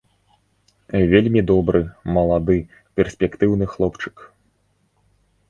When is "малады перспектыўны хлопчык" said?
2.15-4.27